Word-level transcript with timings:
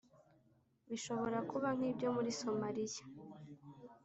bishobora 0.89 1.37
kuba 1.49 1.67
nk'ibyo 1.77 2.07
muri 2.15 2.29
somaliya, 2.41 3.03